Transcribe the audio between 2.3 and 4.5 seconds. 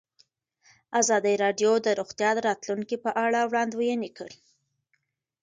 د راتلونکې په اړه وړاندوینې کړې.